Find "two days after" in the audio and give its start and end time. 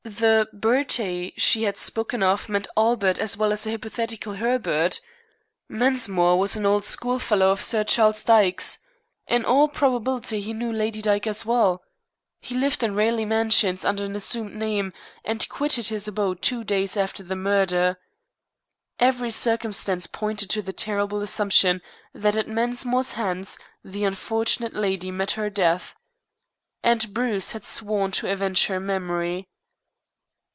16.41-17.21